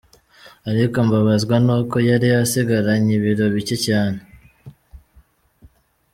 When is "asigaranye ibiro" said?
2.43-3.45